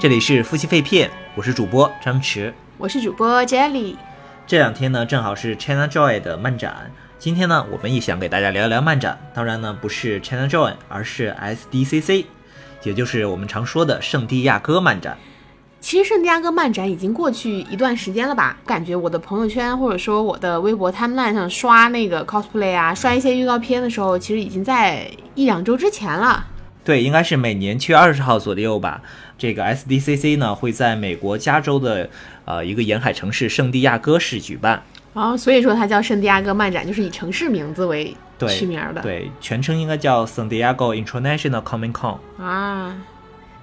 [0.00, 2.52] 这里是夫妻肺片，我是主播张弛。
[2.76, 3.96] 我是主播 Jelly。
[4.46, 6.90] 这两天呢，正好是 China Joy 的漫展。
[7.18, 9.18] 今天呢，我们也想给大家聊一聊漫展。
[9.32, 12.26] 当然呢，不是 China Joy，而是 SDCC，
[12.82, 15.16] 也就是我们常说的圣地亚哥漫展。
[15.84, 18.56] 其实圣地亚哥漫展已经过去一段时间了吧？
[18.64, 26.42] 感觉我的朋友圈或者说我的微博 timeline 上刷那个 cosplay 啊，刷一些预告片的时候，其实已经在一两周之前了。
[26.82, 29.02] 对，应该是每年七月二十号左右吧。
[29.36, 32.08] 这个 SDCC 呢会在美国加州的
[32.46, 34.82] 呃一个沿海城市圣地亚哥市举办。
[35.12, 39.02] 哦，所以说它叫圣地亚哥漫展，就是以城市名字为对取名的。
[39.02, 42.16] 对，全称应该叫 San Diego International Comic Con。
[42.42, 42.96] 啊，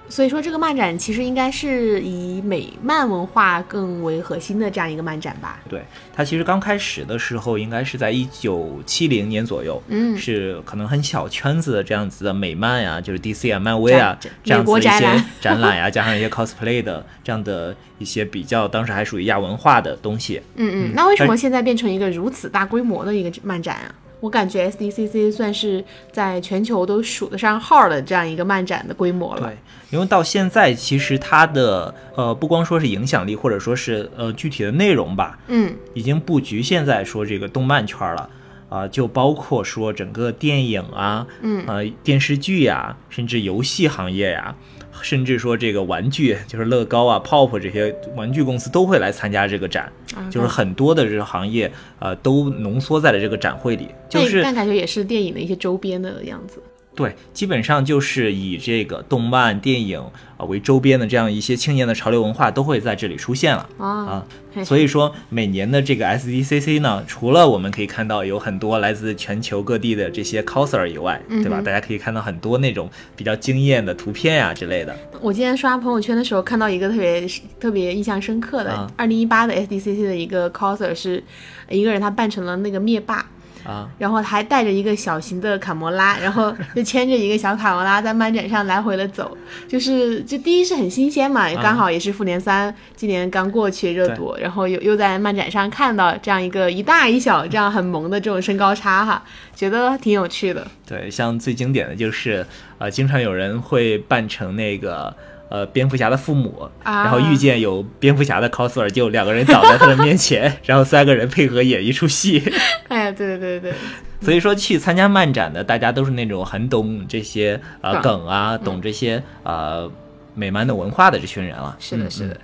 [0.08, 5.58] 所以说这个漫展其实应该是以美漫文化更为核心的这样一个漫展吧？
[5.68, 5.82] 对，
[6.14, 20.42] 它其实刚开始的时候应该是在一九七零年左右，嗯，是可能很小圈子的这样子的美漫呀，就是 DC 啊、漫威啊展这样子的一些展览呀， 加上一些 cosplay 的这样的一些比较当时还属于亚文化的东西。
[20.56, 23.94] 嗯嗯，那为什么现在变成一个如此大规模的一个漫展啊？
[24.22, 29.40] 我感觉 SDCC 算是在全球都数得上号的这样一个漫展的规模了。
[29.42, 29.58] 对，
[29.90, 38.30] 因为到现在其实它的呃不光说是影响力，或者说是呃具体的内容吧，嗯已经不局限在说这个动漫圈了。
[38.68, 44.54] 啊、就包括说整个电影啊，嗯呃，电视剧呀、甚至游戏行业呀、
[45.00, 56.62] 甚至说这个玩具，就是乐高啊、Pop 这些玩具公司都会来参加这个展，啊就是很多的这个行业，呃，都浓缩在了这个展会里，就是但感觉也是电影的一些周边的样子。
[56.94, 59.98] 对，基本上就是以这个动漫、电影
[60.36, 64.26] 啊、为周边的这样一些青年的潮流文化都会在这里出现了啊啊。
[64.62, 71.60] 所以说，每年的这个 SDCC 呢，除了我们可以看到有很多来自全球各地的这些 coser 以外，对吧？
[71.60, 74.94] 嗯大家可以看到很多那种比较惊艳的图片呀、之类的。
[75.22, 77.26] 我今天刷朋友圈的时候看到一个特别
[77.58, 81.24] 特别印象深刻的啊，二零一八的 SDCC 的一个 coser 是
[81.70, 83.24] 一个人，他扮成了那个灭霸。
[83.64, 89.36] 啊，然后还带着一个小型的卡摩拉， 然后就牵着一个小卡摩拉在漫展上来回的走，
[89.68, 99.22] 就是就第一是很新鲜嘛，也刚好也是复联三今年刚过去热度，然后又又在漫展上看到这样一个一大一小这样很萌的这种身高差哈，
[99.54, 100.66] 觉得挺有趣的。
[100.86, 102.46] 对，像最经典的就是，
[102.78, 105.14] 呃，经常有人会扮成那个。
[105.52, 112.42] 呃，蝙蝠侠的父母，啊然后遇见有蝙蝠侠的 coser，就两个人倒在他的面前， 然后三个人配合演一出戏。
[112.88, 113.72] 哎呀，对对对对，
[114.20, 119.90] 所以说去参加漫展的，大家都是那种很懂这些呃梗梗啊，懂这些呃
[120.34, 121.76] 美漫的文化的这群人了。
[121.78, 122.34] 是的，嗯是的。
[122.34, 122.38] 嗯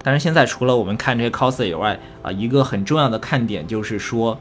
[0.00, 4.38] 但是现在除了我们看这些 coser 以外啊、一个很重要的看点就是说，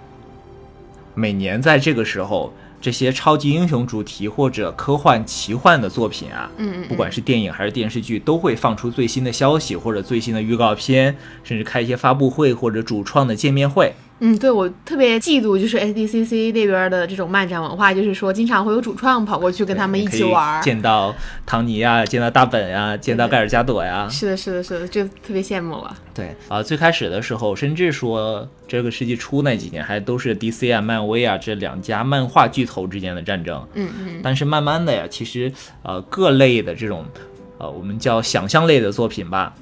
[1.16, 11.14] 每年在这个时候，这些超级英雄主题或者科幻奇幻的作品啊，嗯嗯，不管是电影还是电视剧，都会放出最新的消息或者最新的预告片，
[11.44, 13.92] 甚至开一些发布会或者主创的见面会。
[14.20, 20.62] 嗯，对我特别嫉妒就是 SDCC 那边的这种漫展文化，就是说经常会有主创跑过去跟他们一起玩儿。
[20.64, 21.14] 见到
[21.46, 24.08] 唐尼呀，见到大本呀，见到盖尔加朵呀。
[24.10, 25.96] 是的，是的，是的，就特别羡慕了。
[26.16, 33.64] 对啊、最开始的时候，甚至说这个世纪初那几年，还都是 DC 啊、漫威啊这两家漫画巨头之间的战争。
[33.76, 35.52] 嗯嗯，但是慢慢的呀，其实
[35.84, 37.06] 呃各类的这种
[37.60, 39.54] 呃我们叫想象类的作品吧，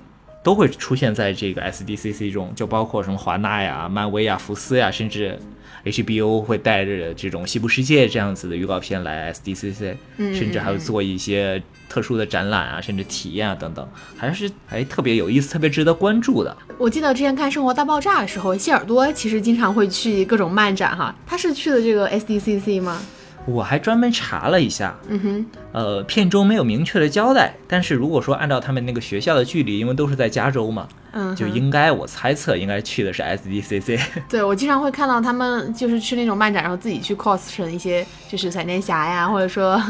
[0.45, 5.39] 都会出现在这个 SDCC 中，就包括什么华纳呀、漫威呀、福斯呀，甚至
[5.83, 16.55] HBO 会带着这种西部世界这样子的预告片来 SDCC，嗯甚至还会做一些特殊的展览啊，甚至体验啊等等，还是还特别有意思、特别值得关注的。
[16.77, 21.15] 我记得之前看《生活大爆炸》的时候，谢尔多其实经常会去各种漫展哈。
[21.25, 23.01] 他是去的这个 SDCC 吗？
[23.47, 33.99] 我还专门查了一下，嗯哼，呃，片中没有明确的交代，但是如果说按照他们那个学校的距离，因为都是在加州嘛，嗯，就应该我猜测应该去的是 SDCC。
[34.27, 39.81] 对我经常会看到他们就是去那种漫展，然后自己去 cos 成一些就是闪电侠呀，或者说，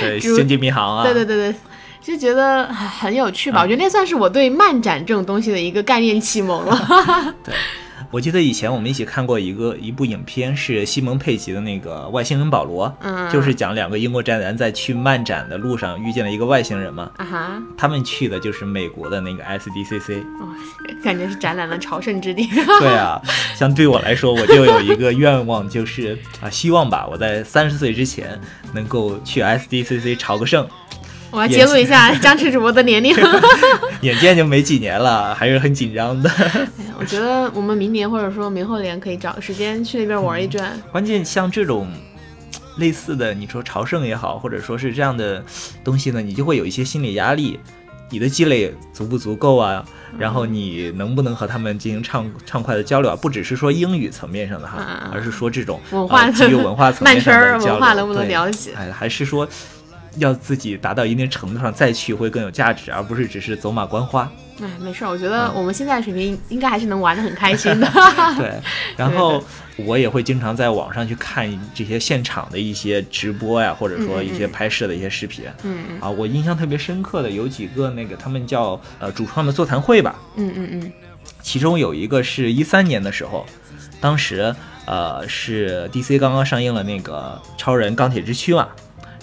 [0.00, 1.54] 对， 星际迷航啊，对对对对。
[2.04, 7.34] 就觉得很很有趣吧，啊我觉得那算是我对漫展这种东西的一个概念启蒙了。
[8.12, 20.20] 我记得以前我们一起看过一个一部影片，是西蒙佩吉的那个外星人保罗，嗯就是讲两个英国宅男在去漫展的路上遇见了一个外星人嘛，啊哈，他们去的就是美国的那个 SDCC。
[20.20, 20.46] 哦，
[21.02, 22.46] 感觉是展览的朝圣之地。
[22.80, 23.18] 对啊，
[23.56, 28.38] 像对我来说，我就有一个愿望，就是啊，希望吧，我在三十岁之前
[28.74, 30.68] 能够去 SDCC 朝个圣。
[31.32, 33.16] 我要揭露一下张弛主播的年龄。
[34.02, 36.30] 眼见就没几年了，还是很紧张的。
[36.30, 40.80] 哎呀我觉得我们明年或者说明后年可以找个时间去那边玩一转。
[40.92, 41.90] 关键像这种
[42.76, 45.42] 类似的，你说朝圣也好，或者说是这样的
[45.82, 47.58] 东西呢，你就会有一些心理压力。
[48.10, 49.82] 你的积累足不足够啊？
[50.18, 53.16] 然后你能不能和他们进行畅畅快的交流啊？
[53.16, 58.72] 不只是说英语层面上的哈，而是说这种文化基于文化层面上的交流，文化能不能了解？
[58.76, 59.48] 哎，还是说
[60.16, 64.30] 要自己达到一定程度上再去会更有价值，而不是只是走马观花。
[64.60, 67.90] 哎，没事，我觉得我们现在水平应该还是能玩的很开心的。
[68.38, 68.52] 对，
[68.96, 69.42] 然后
[69.76, 75.46] 我也会经常在网上去看这些现场的一些直播呀，或者说一些拍摄的一些视频。
[75.64, 76.00] 嗯嗯。
[76.00, 80.14] 啊，我印象特别深刻的有几个那个他们叫呃主创的座谈会吧。
[80.36, 80.92] 嗯嗯嗯。
[81.40, 83.44] 其中有一个是一三年的时候，
[84.00, 84.54] 当时
[84.84, 88.68] 呃是 DC 刚刚上映了那个超人钢铁之躯嘛，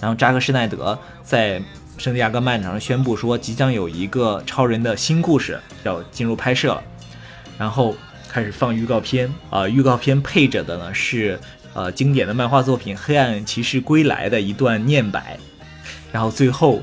[0.02, 1.62] 然后扎克施耐德在。
[1.98, 6.82] 圣地亚哥漫展上宣布说，即将有一个超人的新故事要进入拍摄了，
[7.58, 7.94] 然后
[8.30, 11.38] 开始放预告片啊，预告片配着的呢是
[11.74, 15.38] 呃经典的漫画作品《黑暗骑士归来》的一段念白，
[16.14, 16.82] 然后最后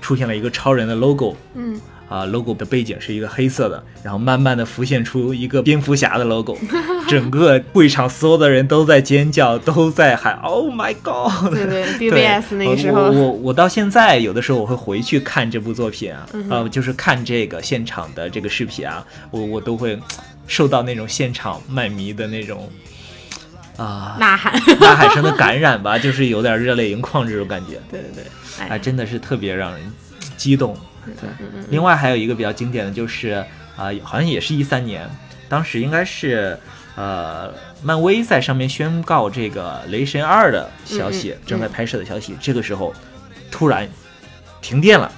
[0.00, 1.80] 出现了一个超人的 logo，嗯。
[2.08, 6.58] 啊，logo 的背景是一个黑色的，然后慢慢的浮现出一个蝙蝠侠的 logo，
[7.12, 11.52] 整个会场所有的人都在尖叫，都在喊 “Oh my God”。
[11.52, 20.00] 对 对，BBS 那个时候，我我到现在有的时候我会回去看这部作品啊，呃，就是看这个现场的这个视频啊，我我都会
[20.46, 22.66] 受到那种现场漫迷的那种
[23.76, 27.72] 啊呐喊 呐喊声的感染吧，就是有点热泪盈眶这种感觉。
[27.92, 29.92] 对对对，哎，真的是特别让人
[30.38, 30.74] 激动。
[31.04, 31.28] 对，
[31.68, 33.44] 另外还有一个比较经典的就是，
[33.76, 35.06] 啊，好像也是一三年，
[35.46, 36.58] 当时应该是，
[36.94, 37.52] 呃，
[37.82, 42.36] 漫威在上面宣告这个《雷神二》的消息，正在拍摄的消息。
[42.40, 42.92] 这个时候，
[43.50, 43.88] 突然
[44.60, 45.10] 停电了，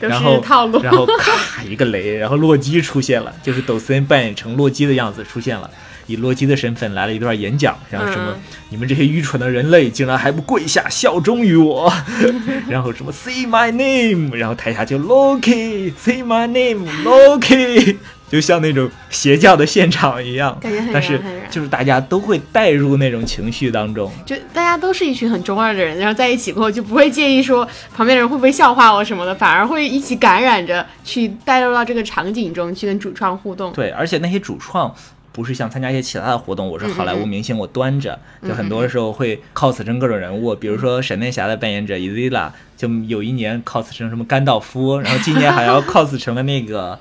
[0.00, 0.42] 然后
[0.82, 5.70] 然后咔一个雷，然后洛基出现了，就是抖森扮演成洛基的样子出现了。
[6.06, 8.36] 以洛基的身份来了一段演讲，然后什么
[8.68, 11.90] 你们这些愚蠢的人类竟然还不跪下效忠于我，
[12.68, 17.96] 然后什么 Say my name，然后台下就 Loki，Say my name，Loki，
[18.34, 20.58] 就像那种邪教的现场一样，
[20.92, 27.64] 但是就是大家都会带入那种情绪当中，就大家都是一群很中二的人，然后在一起过后就不会介意说
[27.94, 33.72] 旁边人会不会笑话我什么的，反而会一起感染着去带入到这个场景中去跟主创互动。
[33.72, 34.92] 对，而且那些主创。
[35.34, 38.16] 不是像参加一些其他的活动，我是好莱坞明星，我端着，
[38.46, 46.96] 就很多时候会 cos 成各种人物，比如说闪电侠的扮演者伊兹拉，就有一年 cos 成什么甘道夫，然后今年还要 cos 成了那个，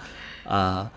[0.46, 0.90] 呃，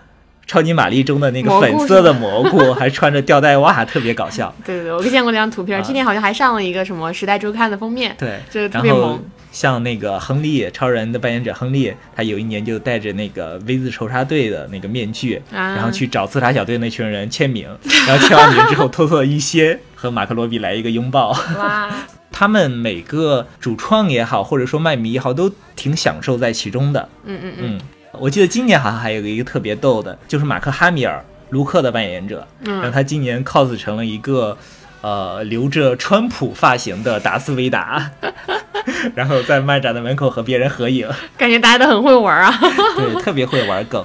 [0.47, 4.55] 超级玛丽中的那个粉色的蘑菇， 还穿着吊带袜，特别搞笑。
[4.65, 9.21] 对对对，我见过那张图片，今年好像还上了一个什么《时代周刊》的封面，对，就是特别萌。
[9.51, 17.67] 像那个亨利，超人的扮演者亨利，他有一年就戴着那个 V 字仇杀队的那个面具，然后去找自杀小队那群人签名，
[18.07, 21.31] 然后签完名之后偷偷的一些和马克罗比来一个拥抱。
[21.57, 21.91] 哇！
[22.31, 27.09] 他们每个主创也好，或者说卖迷也好，都挺享受在其中的。
[27.25, 27.81] 嗯嗯嗯。
[28.13, 34.57] 我记得今年好像还有一个特别逗的，就是马克哈米尔，卢克的扮演者，然后他今年 cos 成了一个。
[35.03, 38.11] 呃，留着川普发型的达斯维达，
[39.15, 41.09] 然后在漫展的门口和别人合影，
[41.39, 42.53] 感觉大家都很会玩啊，
[42.97, 44.05] 对，特别会玩梗。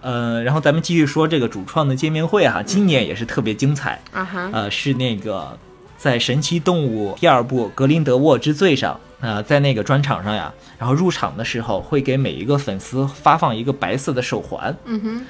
[0.00, 4.50] 呃，然后咱们继续说这个主创的见面会哈，今年也是特别精彩啊哈。
[4.52, 5.56] 呃，是那个
[5.96, 15.26] 在《神奇动物》第二部《格林德沃之罪》上，呃，在那个专场上呀，然后入场的时候会给每一个粉丝发放一个白色的手环，嗯哼。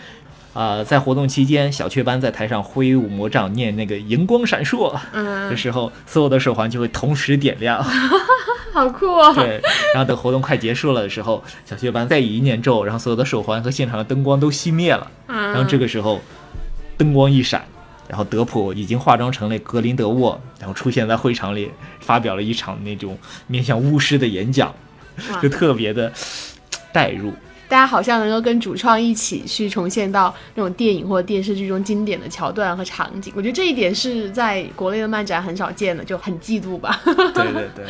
[0.54, 4.96] 啊，在活动期间，小雀斑在台上挥舞魔杖，念那个荧光闪烁
[5.50, 7.84] 的时候，所有的手环就会同时点亮，
[8.72, 9.34] 好酷哦！
[9.34, 9.60] 对，
[9.92, 15.10] 然后等活动快结束了的时候，小雀斑再一念咒，然后所有的手环和现场的灯光都熄灭了。
[15.26, 16.20] 嗯然后这个时候，
[16.96, 17.64] 灯光一闪，
[18.08, 21.70] 然后德普已经化妆成了格林德沃，然后出现在会场里，
[22.00, 24.74] 发表了一场那种面向巫师的演讲，
[25.42, 26.12] 就特别的
[26.92, 27.32] 带入。
[27.66, 37.00] 大家好像能够跟主创一起去重现到那种电影或者电视剧中经典的桥段和场景，我觉得这一点是在国内的漫展很少见的，就很嫉妒吧。
[37.04, 37.14] 对
[37.52, 37.84] 对对，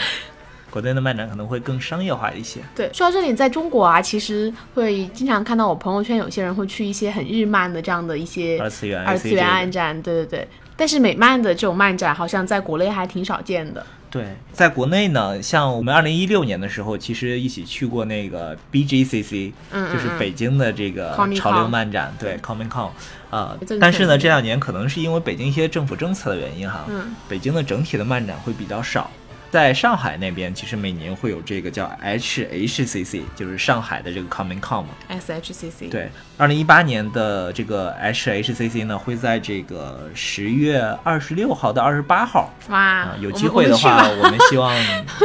[0.74, 2.58] 国内的漫展可能会更商业化一些。
[2.74, 10.48] 对，说到这里，在中国啊，其实会经常看到我朋友圈有些人会去一些很日漫的这样的一些二次元二次元漫展，对对对。
[10.76, 13.86] 但是美漫的这种漫展好像在国内还挺少见的。
[14.10, 22.90] 对，在国内呢，像我们二零一六年的时候，其实一起去过那个 BGCC，嗯，就是北京的这个潮流漫展，对，Comic Con，
[23.30, 29.10] 啊，但是呢，这两年可能是因为北京一些政府政策的原因哈，嗯，北京的整体的漫展会比较少，
[29.54, 34.88] 在上海那边，其实每年会有这个叫 HHCC，就是上海的这个 Comic Con 嘛。
[35.08, 44.75] SHCC 对，二零一八年的这个 HHCC 呢，会在这个十月二十六号到二十八号哇啊，，有机会的话，我们希望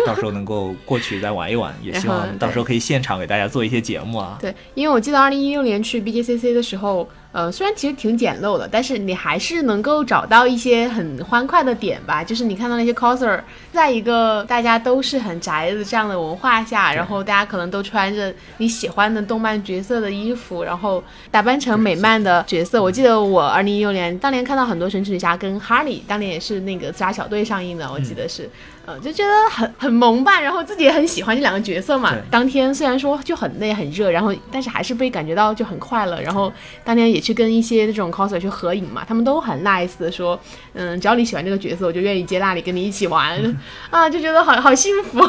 [0.06, 4.38] 到时候能够过去再玩一玩，也希望到时候可以现场给大家做一些节目啊。
[4.40, 12.24] 对，因为我记得二零一六年去 BJCC 的时候，呃，虽然其实挺简陋的，但是你还是能够找到一些很欢快的点吧。
[12.24, 13.40] 就是你看到那些 coser，
[13.72, 22.82] 在一个大家都是很宅的这样的文化下，然后大家可能都穿着你喜欢的动漫角色的衣服，然后打扮成美漫的角色。
[22.82, 28.50] 我记得我二零一六年当年看到很多神奇女侠跟哈利，当年也是那个自杀小队上映的，我记得是。
[28.90, 32.24] 呃，就觉得很很萌吧，然后自己也很喜欢这两个角色嘛对。
[32.32, 36.20] 当天虽然说就很累很热，然后但是还是被感觉到就很快乐。
[36.22, 36.52] 然后
[36.84, 40.40] 当天也去跟一些这种 coser 去合影嘛，他们都很 nice 的说，
[40.74, 43.40] 嗯，只要你喜欢这个角色，我就愿意接纳你，跟你一起玩
[43.92, 45.20] 啊，就觉得好好幸福。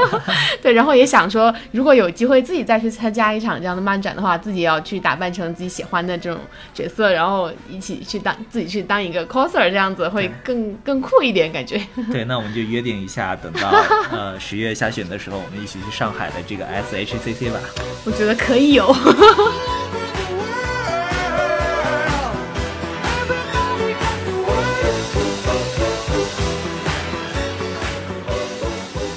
[0.62, 6.40] 对，然后也想说，如果有机会自己再去参加一场这样的漫展的话，自己也要去打扮成自己喜欢的这种
[6.72, 11.78] 角色，然后一起去当自己去当一个 coser，这样子会更更酷一点感觉。
[12.10, 13.68] 对，那我们就约定一下，等到
[14.12, 17.58] 呃十月下旬的时候，我们一起去上海的这个 SHCC 吧。
[18.04, 18.94] 我觉得可以有。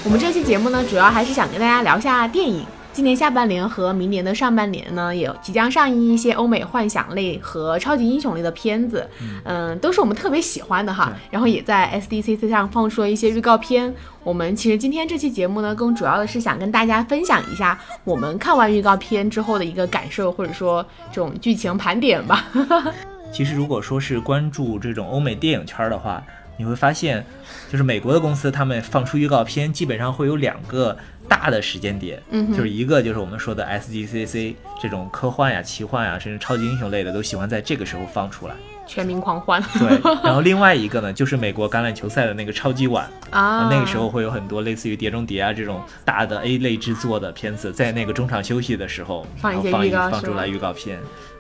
[0.04, 2.66] 我们这期节目呢，主要还是想跟大家聊一下电影。
[2.96, 9.06] 今年下半年和明年的上半年呢，也即将上映一些欧美幻想类和超级英雄类的片子，
[9.44, 11.12] 嗯、都是我们特别喜欢的哈。
[11.30, 13.94] 然后也在 SDCC 上放出了一些预告片。
[14.24, 22.46] 我们其实今天这期节目呢，更主要的是想跟大家分享一下我们看完预告片之后的一个感受，或者说这种剧情盘点吧。
[23.30, 26.24] 其实如果说是关注这种欧美电影圈的话，
[26.58, 27.26] 你会发现，
[27.70, 38.56] 就是美国的公司他们放出预告片，基本上会有两个大的时间点，嗯就是一个就是我们说的 SGCC 这种科幻呀、奇幻呀，甚至超级英雄类的，都喜欢在这个时候放出来。
[38.88, 51.00] 全民狂欢对，然后另外一个呢，就是美国橄榄球赛的那个超级碗，啊，那个时候会有很多类似于《碟中谍》啊这种大的 A 类制作的片子，在那个中场休息的时候，放一些然后放一预告是吗放出来预告片。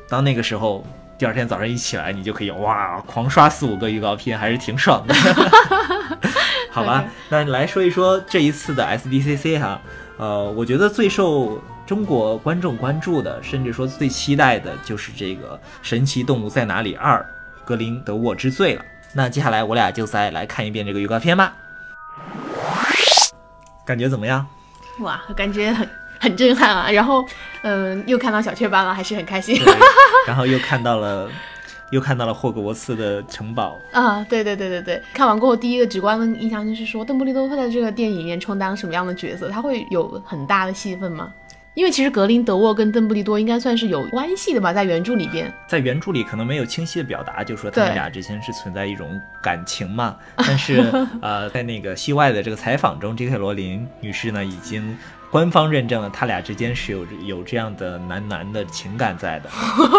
[0.10, 0.84] 当那个时候，
[1.20, 5.14] 第二天早上一起来，你就可以哇狂刷四五个预告片，还是挺爽的。
[6.76, 9.80] 好吧那来说一说这一次的 SDCC 哈，
[10.18, 17.26] 呃，我觉得最受中国观众关注的，甚至说最期待的就是这个《神奇动物在哪里二：
[17.64, 18.84] 格林德沃之罪》了。
[19.14, 21.54] 那接下来我俩就再来看一遍这个预告片吧，
[23.86, 24.46] 感觉怎么样？
[25.00, 25.90] 哇，感觉很
[26.20, 26.92] 很震撼啊。
[26.92, 27.26] 然后，
[27.64, 29.58] 嗯、又看到小雀斑了，还是很开心。
[30.28, 31.30] 然后又看到了，
[31.92, 33.78] 又看到了霍格沃茨的城堡。
[33.92, 39.50] 啊，对对对对对，看完过后，第一个直观的印象就是说，邓布利多会在这个电影里面充当什么样的角色？
[39.50, 41.32] 他会有很大的戏份吗？
[41.74, 45.54] 因为其实格林德沃跟邓布利多应该算是有关系的吧，在原著里边。
[45.68, 50.16] 在原著里可能没有清晰的表达，就说他们俩之间是存在一种感情嘛。
[50.38, 50.90] 但是
[51.22, 53.38] 呃，在那个戏外的这个采访中，J.K.
[53.38, 54.98] 罗琳女士呢已经
[55.36, 59.50] 官方认证了他俩之间是有有这样的男男的情感在的。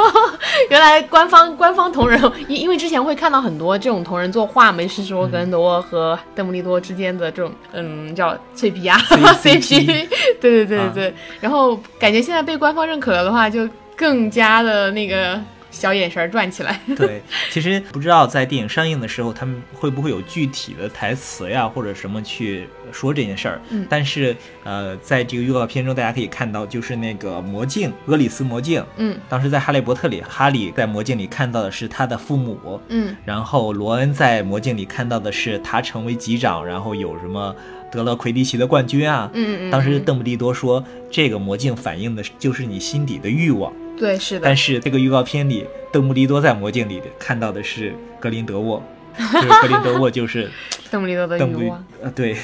[0.70, 8.96] 原来官方官方同人，因因为之前会看到很多这种同人作画嘛，就是说格林德沃和邓布利多之间的这种，嗯，叫脆皮啊
[9.42, 9.84] CP
[10.40, 11.14] 对对对对啊对。
[11.38, 15.38] 然后感觉现在被官方认可了的话，就更加的那个
[15.78, 16.80] 小眼神儿转起来。
[16.96, 23.60] 对，其实不知道在电影上映的时候，他们会不会有具体的台词呀，或者什么去说这件事儿。
[23.70, 28.84] 嗯但是呃，在这个预告片中，大家可以看到，就是那个魔镜，厄里斯魔镜。
[28.96, 37.54] 嗯当时在《哈利波特》里，哈利在魔镜里看到的是他的父母，嗯然后罗恩在魔镜里看到的是他成为级长，然后有什么
[37.90, 39.30] 得了魁地奇的冠军啊。
[39.34, 39.70] 嗯嗯。
[39.70, 43.72] 当时嗯邓布利多说，这个魔镜反映的就是你心底的欲望。
[43.96, 48.82] 对是的但，是这个预告片里，邓布利多在魔镜里看到的是格林德沃，
[49.16, 50.50] 就是格林德沃就是
[50.90, 52.36] 邓布利多的邓布利欲望，呃对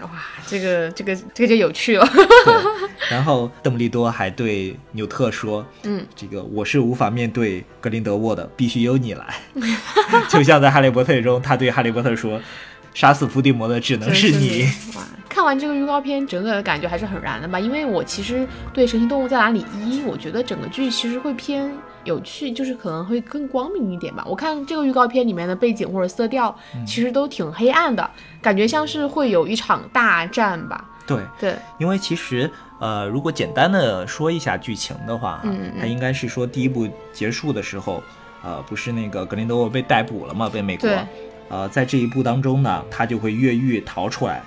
[0.00, 0.08] 哇，
[0.46, 2.08] 这个这个这个就有趣了。
[3.10, 9.34] 然后邓布利多还对纽特说，嗯，这个我是无法面对格林德沃的，必须由你来。
[10.30, 12.40] 就像在《哈利波特》中，他对哈利波特说，
[12.94, 14.66] 杀死伏地魔的只能是你。
[14.94, 15.02] 哇！
[15.42, 17.58] 看完这个预告片，整个的感觉还是很燃的吧？
[17.58, 21.68] 因为我其实对《神奇动物在哪里一》，我觉得整个剧其实会偏
[22.04, 24.24] 有趣，就是可能会更光明一点吧。
[24.24, 28.08] 我看这个预告片里面的背景或者色调，嗯其实都挺黑暗的，
[28.40, 30.84] 感觉像是会有一场大战吧。
[31.08, 38.00] 对，对，因为其实呃，如果简单的说一下剧情的话，嗯嗯嗯它应该是说第一部结束的时候，
[38.44, 40.98] 呃，不是那个格林德沃被逮捕了嘛，被美国对。
[41.48, 44.40] 呃，在这一部当中呢，他就会越狱逃出来，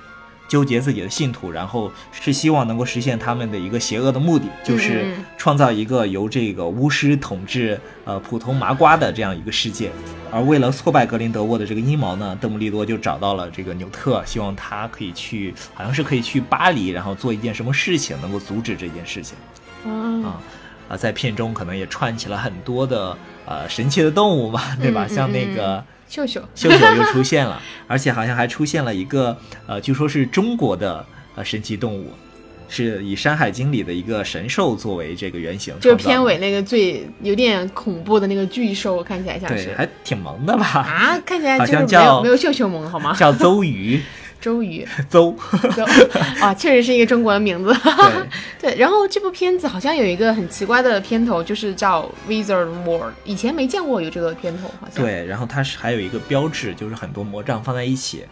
[0.47, 9.91] 纠结自己的信徒，然后是希望能够实现他们的一个邪恶的目的，就是创造一个由这个巫师统治呃普通麻瓜的这样一个世界。
[10.31, 19.37] 而为了挫败格林德沃的这个阴谋呢，邓布利多就找到了这个纽特，希望他可以去，好像是可以去巴黎，然后做一件什么事情，能够阻止这件事情。
[19.85, 20.41] 嗯啊
[20.89, 25.07] 啊，在片中可能也串起了很多的呃神奇的动物嘛，对吧？
[25.07, 32.11] 像那嗯个秀秀，秀秀又出现了，而且好像还出现了一个呃，据说是中国的呃神奇动物，
[32.69, 40.65] 是以《山海经》里的一个神兽作为这个原型，就片尾那个最有点恐怖的那个巨兽，看起来像对，是还挺萌的吧？
[40.65, 43.15] 啊，看起来 好就是没像叫有没有秀秀萌好吗？
[43.17, 44.01] 叫邹鱼，
[44.45, 45.35] 周瑜， 邹，
[45.75, 45.83] 就
[46.39, 47.75] 啊，确实是一个中国的名字。
[48.61, 55.03] 对， 对，然后这部片子好像有一个很奇怪的片头，就是叫 Wizard World，以前没见过有这个片头，好像。
[55.03, 58.23] 对，然后它是还有一个标志，就是很多魔杖放在一起，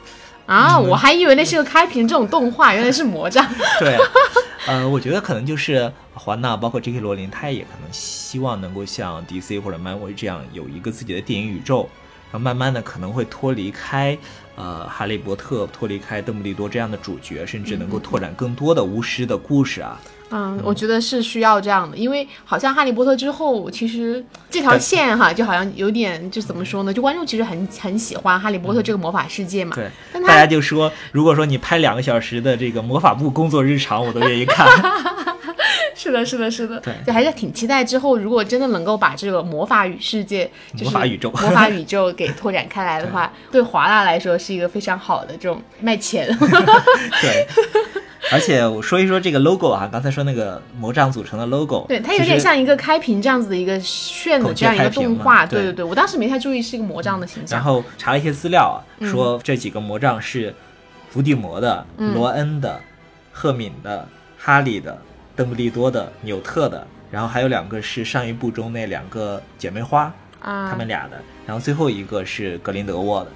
[0.45, 3.43] 啊，我还以为那是个开屏这种动画，原来是魔杖。
[3.79, 3.97] 对，
[4.67, 6.99] 呃，我觉得可能就是华纳，包括 J.K.
[6.99, 11.89] 罗琳，他也可能希望能够像 DC 或者漫威这样有一个自己的电影宇宙，
[12.31, 14.15] 然后慢慢的可能会脱离开
[14.55, 19.99] 呃哈利波特，脱离开邓布利多这样的主角，甚至能够拓展更多的巫师的故事啊。
[20.35, 26.91] 嗯，我觉得是需要这样的，因为好像哈利波特之后，其实这条线哈，就好像有点，就怎么说呢？
[26.91, 29.75] 就观众其实很很喜欢哈利波特这个魔法世界嘛。
[29.75, 34.67] 对，但大家就说，如果说你拍两个小时的这个魔法部工作日常，我都愿意看。
[35.95, 46.27] 是的，是的，是的，对就还是挺期待之后，如果真的能够把这个魔法与世界、就是、魔法宇宙魔法宇宙给拓展开来的话， 对华纳来说是一个非常好的这种卖钱。
[47.21, 47.47] 对。
[48.31, 55.45] 而且我说一说这个 logo 啊，刚才说那个魔杖组成的 logo，对，它有点像一个开屏这样子的一个炫的这样一个动画。
[55.45, 57.57] 对对对对，我当时没太注意是一个魔杖的形象。
[57.57, 60.53] 然后查了一些资料啊，嗯说这几个魔杖是
[61.09, 62.79] 伏地魔的、罗恩的、
[63.31, 64.97] 赫敏的、哈利的、
[65.35, 73.31] 邓布利多的、纽特的，然后还有两个是上一部中那两个姐妹花，啊，她们俩的，然后最后一个是格林德沃的。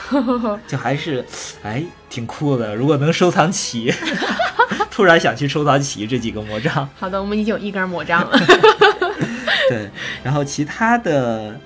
[0.66, 1.24] 就还是，
[1.62, 2.74] 哎，挺酷的。
[2.74, 3.92] 如果能收藏齐，
[4.90, 6.88] 突然想去收藏齐这几个魔杖。
[6.98, 8.38] 好的，我们已经有一根魔杖了。
[9.68, 9.88] 对，
[10.22, 11.58] 然后其他的，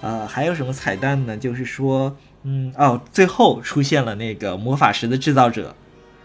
[0.00, 1.36] 呃，还有什么彩蛋呢？
[1.36, 5.74] 就是说，嗯，哦，最后出现了那个魔法石的制造者，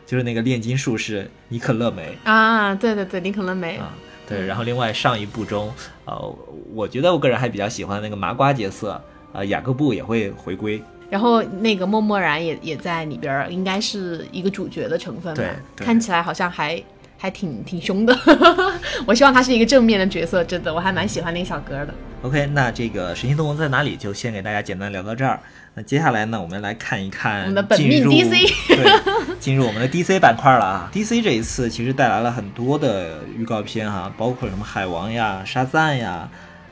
[0.06, 3.78] 就是那个炼金术士尼可勒梅啊，对对对，尼可勒梅。
[3.78, 3.90] 啊。
[4.28, 5.74] 对，然后另外上一部中，
[6.06, 6.38] 呃，
[6.76, 9.02] 我觉得我个人还比较喜欢那个麻瓜角色，
[9.34, 10.80] 呃，雅各布也会回归。
[11.10, 15.44] 然后那个默默然也也在里边儿，应该是一个主角的成分吧
[15.76, 16.82] 对，看起来好像还
[17.18, 18.18] 还挺挺凶的。
[19.06, 21.94] 我希望他是一个正面的角色，真的，我还蛮喜欢那个小哥的。
[22.22, 25.40] OK，那这个神奇动物在哪里就先给大家简单聊到这儿。
[25.74, 28.30] 那接下来呢，我们来看一看我们的本命 DC
[28.68, 30.92] 对， 进入我们的 DC 板块了啊。
[30.94, 36.30] DC 这一次其实带来了很多的预告片哈，包括什么海王呀、沙赞呀，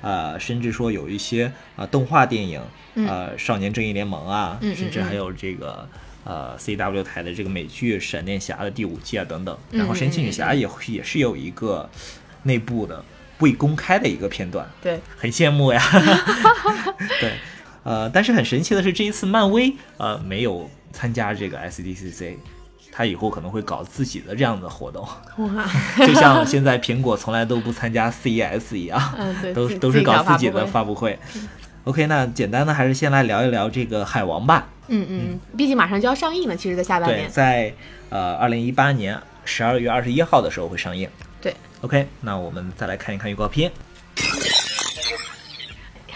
[0.08, 2.62] 呃，甚至说有一些啊、呃动画电影，
[2.96, 5.88] 呃，少年正义联盟啊，嗯嗯甚至还有这个。
[6.30, 11.89] 呃，CW 台的这个美剧《闪电侠》的第五季啊，等等，然后神奇女侠也也是有一个
[12.43, 13.02] 内部的
[13.39, 15.82] 未公开的一个片段，对，很羡慕呀。
[17.22, 17.32] 对，
[17.84, 22.36] 呃，但是很神奇的是，这一次漫威呃没有参加这个 SDCC，
[22.97, 25.07] 他以后可能会搞自己的这样的活动，
[25.38, 25.69] 哇，
[26.03, 31.19] 就像现在苹果从来都不参加 CES 一样，嗯，对，都自都是搞自自己的发布会。
[31.83, 34.67] OK，那简单的还是先来聊一聊这个海王吧。
[34.88, 37.29] 嗯嗯，毕竟马上就要上映了，其实，在下半对，年。
[37.29, 37.71] 在
[38.10, 41.07] 呃二零一八年十二月二十一号的时候会上映。
[41.39, 43.71] 对，OK，那我们再来看一看预告片。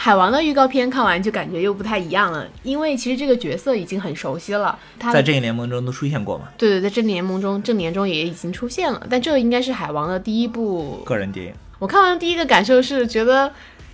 [0.04, 6.46] 海王的预告片看完就感觉又不太一样了，因为其实这个角色已经很熟悉了，他在正义联盟中都出现过嘛？
[6.58, 11.54] 对对，在正义联盟中，正联中也已经出现了，但这应该是海王的第一部个人电影。
[11.78, 13.52] 我看完第一个感受是觉得，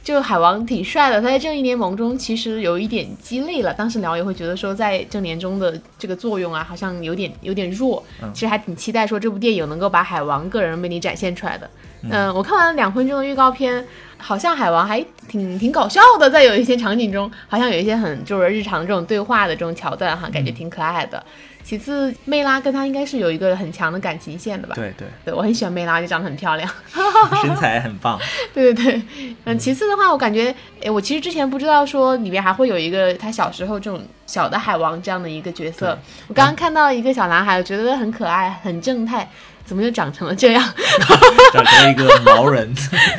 [0.08, 1.20] 就海王挺帅的。
[1.20, 3.74] 他在正义联盟中其实有一点鸡肋了。
[3.74, 8.02] 当时聊也会觉得说，在正联中的这个作用啊，好像有点有点弱。
[8.34, 11.70] 其实还挺期待说这部电影能够把海王个人魅力展现出来的。
[12.10, 13.86] 嗯、我看完两分钟的预告片，
[14.18, 21.22] 好像海王还挺挺搞笑的，在有一些场景中，好像有一些很就是日常这种对话的这种桥段哈，感觉挺可爱的。
[21.68, 24.74] 其次，梅拉跟他应该是有一个很强的感情线的吧？
[24.74, 26.70] 对对，对我很喜欢梅拉，就长得很漂亮。
[27.44, 28.18] 身材很棒。
[28.56, 29.02] 对对对，
[29.44, 36.00] 嗯，其次的话，我感觉，哎，我其实之前不知道说里面还会有一个他小时候这种小的海王这样的一个角色。
[36.30, 39.30] 我刚刚看到一个小男孩，我觉得很可爱，很正太，
[39.66, 40.64] 怎么就长成了这样？
[41.52, 42.74] 长成了一个毛人。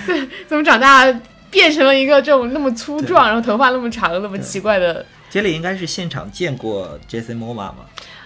[0.07, 1.05] 对怎么长大
[1.51, 5.05] 变成了一个这种那么粗壮，然后头发那么长，那么奇怪的？
[5.29, 7.75] 杰里应该是现场见过 Jason Momoa 吗？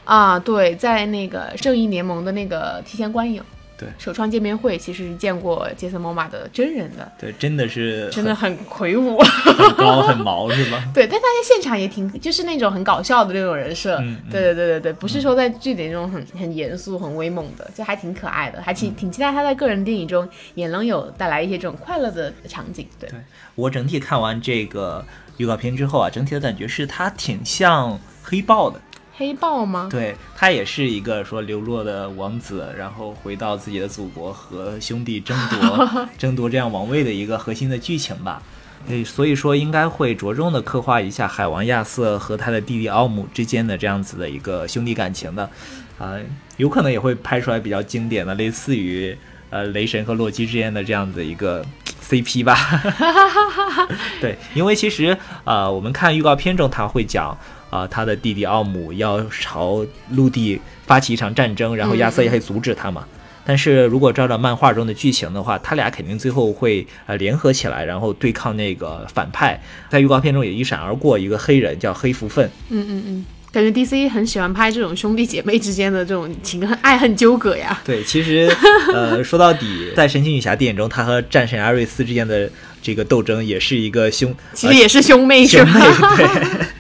[0.05, 3.43] 啊，对，在那个正义联盟的那个提前观影，
[3.79, 9.19] 对首创见面会，其实是见过杰森·莫玛的真人的，对，真的是真的很魁梧。
[9.19, 10.83] 很高很毛是吗？
[10.93, 13.97] 对，但他在现场也挺，就是那种很搞笑的那种人设。
[14.31, 22.87] 对对对对对，不是说在剧里那种很很严肃、很威猛的，就还挺可爱的，还嗯挺挺期待他在个人电影中也能有带来一些这种快乐的场景。
[22.99, 23.19] 对，对
[23.55, 25.05] 我整体看完这个
[25.37, 28.81] 预告片之后啊，整体的感觉是他挺像黑豹的。
[29.23, 29.87] 黑豹吗？
[29.89, 38.43] 对他也是一个说流落的王子，然后回到自己的祖国和兄弟争夺 争夺这样王位的一个核心的剧情吧。
[38.89, 45.49] 诶，所以说应该会着重的刻画一下海王亚瑟和他的弟弟奥姆之间的这样子的一个兄弟感情的，
[46.01, 46.19] 啊、
[46.57, 49.17] 有可能也会拍出来比较经典的，类似于
[49.51, 51.65] 呃雷神和洛基之间的这样子一个
[52.03, 52.57] CP 吧。
[54.21, 57.39] 对，因为其实呃，我们看预告片中他会讲
[57.73, 63.07] 啊、他的弟弟奥姆要朝陆地发起一场战争，然后亚瑟也可以阻止他嘛。
[63.45, 69.59] 但是如果照着漫画中的剧情的话，他俩肯定最后会呃联合起来，然后对抗那个反派。
[69.89, 77.79] 在预告片中也一闪而过一个黑人叫黑福分，嗯嗯嗯，感觉 DC 很喜欢拍这种兄弟姐妹之间的这种情恨、爱恨纠葛呀。
[77.85, 78.51] 对，其实
[78.93, 82.51] 呃 说到底，在神奇女侠电影中，她和战神阿瑞斯之间的
[82.83, 86.17] 这个斗争也是一个兄，其实也是兄妹兄妹吧？
[86.17, 86.27] 对。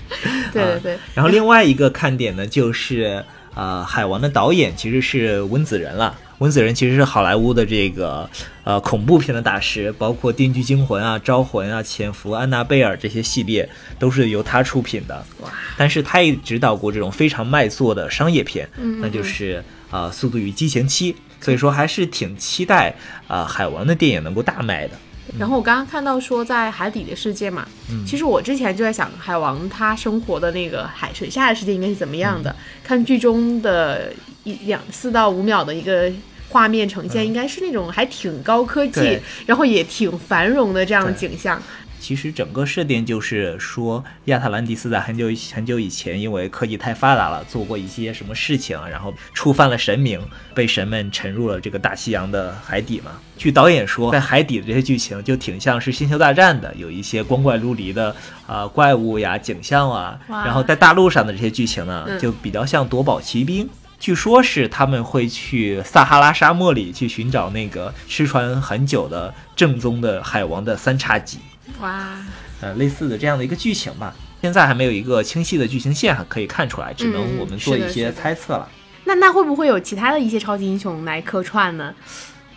[0.52, 6.14] 对对对，然后另外一个看点呢，就是呃，海王的导演其实是温子仁了。
[6.42, 8.28] 温子仁其实是好莱坞的这个
[8.64, 15.24] 呃恐怖片的大师，包括《电锯惊魂》啊、《招魂》啊、《潜伏》、《安娜贝尔》这些系列都是由他出品的。
[15.40, 15.48] 哇！
[15.76, 18.68] 但是他也指导过这种非常卖座的商业片，
[19.00, 22.90] 那就是呃《速度与激情七》，所以说还是挺期待
[23.28, 24.94] 啊、呃海王的电影能够大卖的。
[25.38, 32.50] 然后我刚刚看到说在海底的世界嘛，嗯其实我之前就在想海王他生活的那个海水下的世界应该是怎么样的。
[32.50, 36.10] 嗯看剧中的一两四到五秒的一个
[36.52, 41.60] 画面呈现，嗯应该是那种还挺高科技对，然后也挺繁荣的这样的景象。
[41.98, 50.20] 其实整个设定就是说，亚特兰蒂斯在很久很久以前，因为科技太发达了，做过一些什么事情，然后触犯了神明，
[50.52, 53.12] 被神们沉入了这个大西洋的海底嘛。
[53.38, 58.10] 据导演说，在海底的这些剧情就挺像是星球大战的，有一些光怪陆离的
[58.48, 60.18] 啊、呃怪物呀、景象啊。
[60.28, 63.68] 然后在大陆上的这些剧情呢，嗯就比较像夺宝奇兵。
[64.02, 71.38] 据说是他们会去撒哈拉沙漠里去寻找那个失传很久的正宗的海王的三叉戟。
[71.80, 72.16] 哇，
[72.60, 74.12] 呃类似的这样的一个剧情吧。
[74.40, 78.68] 现在还没有一个清晰的剧情线可以看出来，只能嗯我们做一些猜测了。
[79.04, 81.94] 那那会不会有其他的一些超级英雄来客串呢？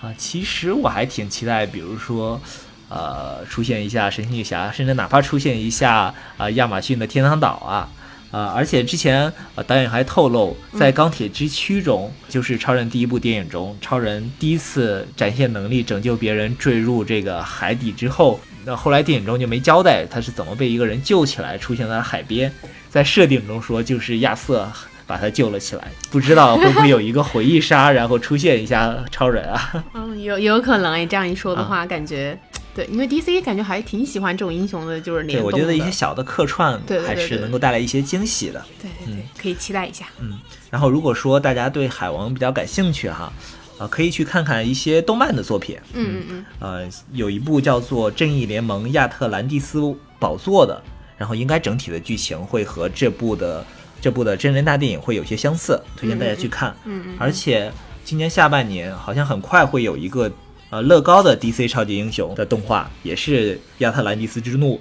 [0.01, 2.41] 啊、其实我还挺期待，比如说，
[2.89, 7.87] 呃，出现一下神奇女侠，甚至哪怕出现一下啊、亚马逊的天堂岛啊。
[8.35, 22.51] 啊、而且之前呃导演还透露，在钢铁之躯中，就是超人第一部电影中，超人第一次展现能力拯救别人坠入这个海底之后，那后来电影中就没交代他是怎么被一个人救起来，出现在海边。
[22.89, 24.69] 在设定中说就是亚瑟
[25.07, 29.83] 把他救了起来，不知道会不会有一个回忆杀，然后出现一下超人啊？
[29.95, 32.37] 嗯，有有可能诶，这样一说的啊话，感觉
[32.75, 35.55] 对，因为 DC 感觉还挺喜欢这种英雄的，就是对，联动的。
[35.55, 38.63] 我觉得一些小的客串对对对还是能够带来一些惊喜的。
[38.81, 40.07] 对对对，可以期待一下。
[40.19, 40.37] 嗯，
[40.69, 43.31] 然后如果说大家对海王比较感兴趣哈，
[43.77, 45.77] 呃，可以去看看一些动漫的作品。
[45.93, 49.79] 嗯嗯嗯，呃，有一部叫做《正义联盟：亚特兰蒂斯
[50.19, 50.81] 宝座》的，
[51.17, 53.65] 然后应该整体的剧情会和这部的
[54.01, 56.75] 这部的真人大电影会有些相似，推荐大家去看。
[56.83, 57.71] 嗯嗯，而且
[58.03, 60.31] 今年下半年好像很快会有一个
[60.69, 64.79] 呃乐高的 DC 超级英雄的动画，也是亚特兰蒂斯之怒，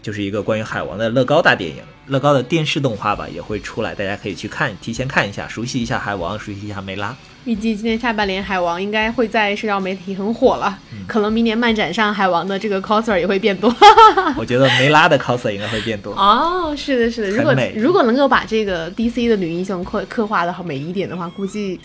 [0.00, 1.76] 就是一个关于海王的乐高大电影。
[2.06, 7.14] 乐高的电视动画吧也会出来，大家可以去看，提前看一下，熟悉一下海王，熟悉一下梅拉。
[7.44, 13.74] 预计今年下半年海王应该会在社交媒体很火了，嗯可能明年漫展上海王的这个 coser 也会变多。
[14.38, 16.14] 我觉得梅拉的 coser 应该会变多。
[16.14, 21.78] 哦，是的，是的，如果如果能够把这个 DC 的女英雄刻刻画的好美一点的话，估计。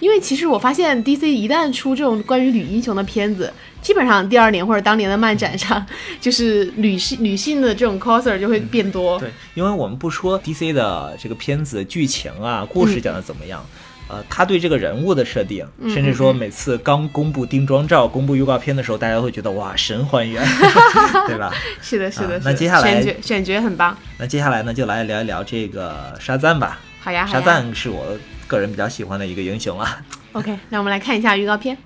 [0.00, 5.84] 因为其实我发现 DC 一旦出这种关于女英雄的片子，基本上第二年或者当年的漫展上，
[6.20, 9.18] 就是女性女性的这种 coser 就会变多。
[9.18, 13.64] 对，因为我们不说 DC 的这个片子剧情啊、故事讲的怎么样，
[14.08, 20.44] 呃，他对这个人物的设定，嗯甚至说每次刚公布定妆照、公布预告片的时候，大家会觉得哇，神还原，
[21.26, 21.52] 对吧？
[21.80, 22.40] 是的，是的，啊是的。
[22.44, 23.96] 那接下来选角选角很棒。
[24.18, 26.78] 那接下来呢，就来聊一聊这个沙赞吧。
[27.00, 27.40] 好呀，好沙。
[27.40, 28.04] 赞是我
[28.46, 30.02] 个人比较喜欢的一个英雄啊。
[30.32, 31.76] OK，那我们来看一下预告片。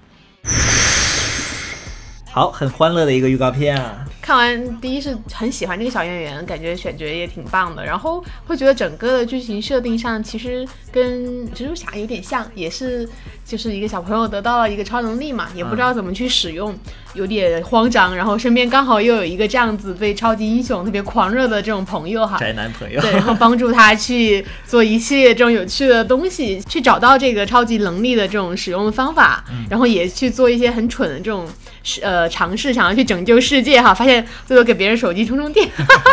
[2.33, 4.07] 好，很欢乐的一个预告片啊。
[4.23, 13.09] 看看完第一是很喜欢这个小演员，感觉选角也挺棒的，然后会觉得整个的剧情设定上其实跟蜘蛛侠有点像，也是
[13.45, 16.73] 就是一个小朋友得到了一个超能力嘛，也不知道怎么去使用，
[17.15, 31.49] 有点慌张，然后身边刚好又有一个这样子对超级英雄特别狂热的这种朋友哈，宅男朋友，对，然后帮助他去做一系列这种有趣的东西，去找到这个超级能力的这种使用方法，然后也去做一些很蠢的这种。
[31.83, 35.69] 是呃，尝试想要去拯救世界哈，发现最后给别人手机充充电，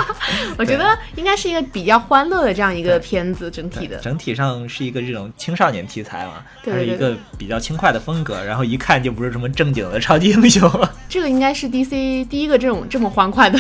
[0.58, 10.70] 我觉得应该是一个比较欢乐的这样一个片子，整体的整体上是一个这种青少年题材嘛，它是一个比较轻快的风格，然后一看就不是什么正经的超级英雄。
[11.10, 13.60] 这个应该是 DC 第一个这种这么欢快的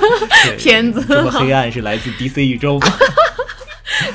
[0.58, 2.88] 片子，这么黑暗是来自 DC 宇宙吗？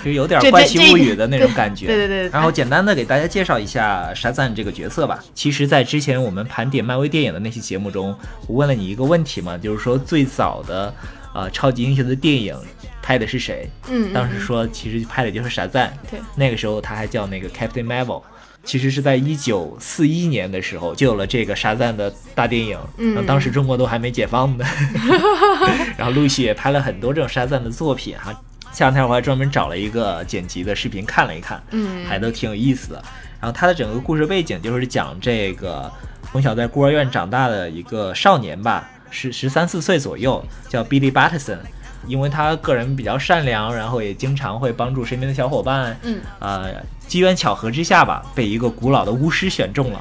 [0.03, 2.29] 就有点怪奇物语的那种感觉，对对对。
[2.29, 5.19] 然后简单的给大家介绍一下沙赞这个角色吧。
[5.33, 10.93] 其实，在之前我们盘点漫威电影的那期节目中，我问了你一个问题嘛，就是说最早的
[11.33, 12.55] 呃超级英雄的电影
[13.01, 13.69] 拍的是谁？
[13.89, 15.95] 嗯，当时说其实拍的就是沙赞。
[16.09, 18.21] 对，那个时候他还叫那个 Captain Marvel。
[18.63, 24.65] 其实是在一九四一年的时候就有了这个沙赞的大电影，嗯当时中国都还没解放呢。
[25.95, 28.37] 然后陆续也拍了很多这种沙赞的作品哈。
[28.77, 33.03] 前两天我还专门找了一个剪辑的视频看了一看，嗯，还都挺有意思的。
[33.39, 35.91] 然后他的整个故事背景就是讲这个
[36.31, 41.57] 从小在孤儿院长大的一个少年吧，十十三四岁左右，叫 Billy Batson。
[42.05, 46.75] 因为他个人比较善良，然后也经常会帮助身边的小伙伴，嗯，呃，
[47.07, 49.99] 机缘巧合之下吧，被一个古老的巫师选中了。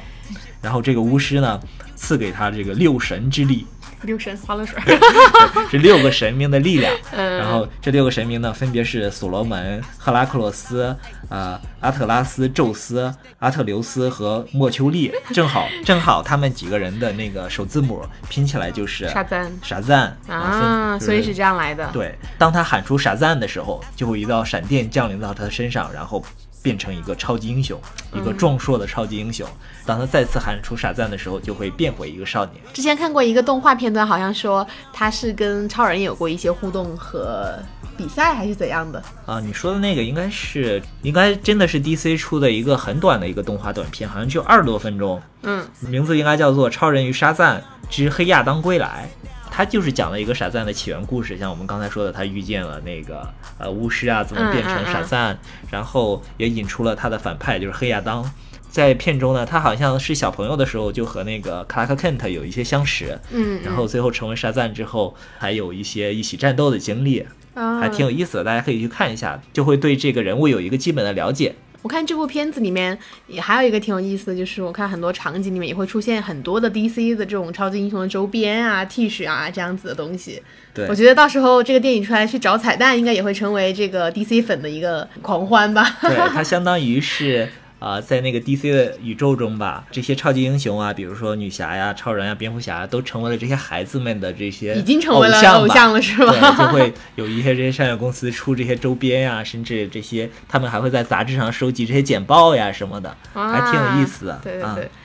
[0.61, 1.59] 然后这个巫师呢，
[1.95, 3.65] 赐给他这个六神之力。
[4.03, 4.77] 六神花露水，
[5.71, 6.93] 是六个神明的力量。
[7.11, 10.95] 然后这六个神明呢，分别是所罗门、赫拉克洛斯、
[11.29, 15.11] 呃阿特拉斯、宙斯、阿特留斯和莫丘利。
[15.33, 19.51] 正好正好他们几个人的那个首字母拼起来就是傻赞。
[19.61, 21.89] 傻赞啊，所以是这样来的。
[21.93, 26.23] 对，当他喊出傻赞的时候，就会一道闪电降临到他的身上，然后。
[26.67, 27.79] 变成一个超级英雄，
[28.13, 29.47] 一个壮硕的超级英雄。
[29.85, 32.55] 当他再次喊出傻赞的时候，就会变回一个少年。
[32.73, 37.57] 之前看过一个动画片段，好像说他是跟超人有过一些互动和
[37.95, 39.39] 比赛，还是怎样的啊？
[39.39, 45.21] 你说的那个应该是，应该真的是 DC 出的一个很短的一个动画短片，好像就二十多分钟。
[45.43, 49.09] 嗯，名字应该叫做《超人与沙赞之黑亚当归来》。
[49.51, 55.37] 他就是讲了一个傻赞的起源故事，像我们刚才说的，他遇见了那个呃巫师啊，怎么变成傻赞，
[55.71, 58.29] 然后也引出了他的反派就是黑亚当。
[58.69, 71.55] 在片中呢，他好像是小朋友的时候就和那个克拉克·肯特有一些相识，嗯，然后最后成为沙赞之后，还有一些一起战斗的经历，还挺有意思的，大家可以去看一下，就会对这个人物有一个基本的了解。
[71.87, 80.43] 我看这部片子里面也还有一个挺有意思的，就是我看很多场景里面也会出现很多的 DC 的这种超级英雄的周边啊、T 恤啊这样子的东西。
[80.73, 85.97] 对，我觉得到时候这个电影出来去找彩蛋，应该也会成为这个 DC 粉的一个狂欢吧。
[86.01, 87.47] 对，它相当于是。
[87.79, 96.31] 啊，在那个 DC 的宇宙中吧，这些超级英雄啊，比如说女侠呀、超人呀、蝙蝠侠，都成为了这些孩子们的这些已经成为了偶像了，是吧？
[96.31, 104.39] 对，就会有一些这些商业公司出这些周边呀，甚至这些他们还会在杂志上收集这些简报呀什么的，还挺有意思的。
[104.43, 104.63] 对对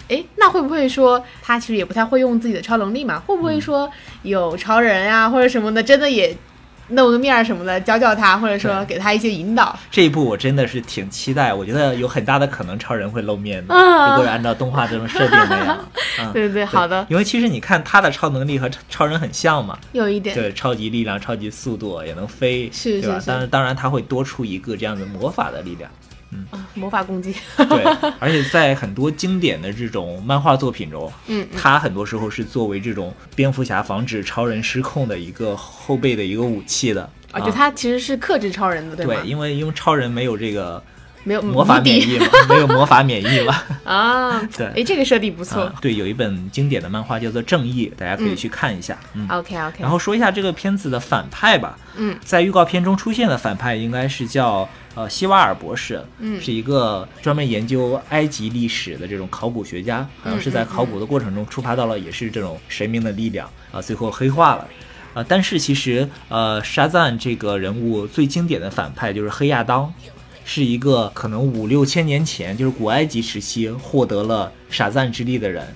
[0.09, 3.19] 对，哎，那会不会说他其实也不太会用自己的超能力嘛？
[3.19, 3.91] 会不会说
[4.23, 6.35] 有超人呀或者什么的，真的也？
[6.93, 9.79] 露个面什么的，教教他，或者说给他一些引导。
[9.91, 15.79] 这一部我真的是挺期待，我觉得有很大的可能超人会露面的，如果按照动画这种设定那样。
[16.33, 17.05] 对对对，好的。
[17.09, 20.35] 因为其实你看他的超能力和超人很像嘛，有一点。
[20.35, 23.27] 对，超级力量、超级速度，也能飞，是是是。
[23.27, 25.91] 当然，当然他会多出一个这样的魔法的力量。
[26.33, 27.35] 嗯，魔法攻击。
[27.57, 27.85] 对，
[28.19, 37.09] 而且在很多经典的这种漫画作品中，嗯，他很多时候是作为这种蝙蝠侠防止超人失控的一个后备的一个武器的。
[37.33, 39.15] 啊，就他其实是克制超人的，对吧？
[39.15, 40.83] 对，因为因为超人没有这个
[41.25, 43.63] 没有魔法免疫嘛， 没有魔法免疫嘛。
[43.85, 45.73] 啊， 对，哎，这个设定不错。
[45.81, 48.99] 对，有一本经典的漫画叫做《正义》，大家可以去看一下。
[49.15, 49.79] 嗯 OK OK。
[49.81, 51.79] 然后说一下这个片子的反派吧。
[51.97, 54.69] 嗯，在预告片中出现的反派应该是叫。
[54.95, 64.69] 呃，希瓦尔博士，嗯，是一个专门研究埃及历史的这种考古学家，好像是在考古的过程中触发到了，也是这种神明的力量啊，最后黑化了，
[65.15, 69.91] 啊，但是其实，呃，沙赞这个人物最经典的反派就是黑亚当，
[70.45, 75.67] 是一个可能五六千年前，就是古埃及时期获得了傻赞之力的人，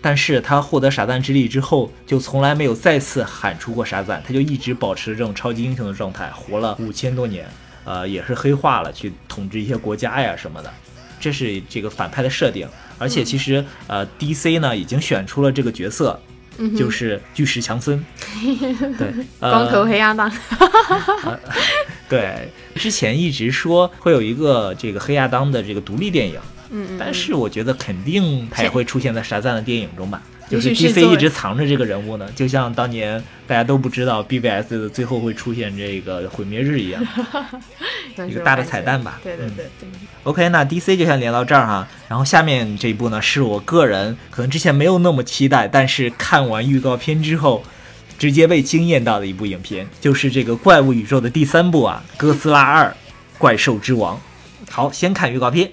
[0.00, 7.46] 但是他获得傻赞之力之后，就从来没有再次喊出过傻赞，他就一直保持这种超级英雄的状态，活了五千多年。
[7.82, 10.70] 呃，也是黑化了，去统治一些国家呀什么的，
[11.18, 12.68] 这是这个反派的设定。
[12.98, 16.20] 而且其实，呃，DC 呢已经选出了这个角色，
[16.76, 18.04] 就是巨石强森。
[18.98, 20.30] 对，呃光头黑亚当。
[22.08, 26.38] 对，之前一直说会有一个这个黑亚当的这个独立电影，
[26.70, 30.20] 嗯嗯，但是我觉得肯定他也会出现在沙赞的电影中吧。
[30.50, 37.00] 就是 DC 一直藏着这个人物呢，就像当年大家都不知道 BBS 的最后会出现这个毁灭日一样。
[38.16, 39.66] 算是一个大的彩蛋吧对对对
[40.24, 47.62] ，OK，那 DC 就先连到这儿哈，然后下面这一部呢，是我个人可能之前没有那么期待，但是看完预告片之后，
[48.18, 52.94] 直接被惊艳到的一部影片，就是这个怪物宇宙的第三部啊，《哥斯拉二：
[53.38, 54.16] 怪兽之王》。
[54.68, 55.70] 好，先看预告片。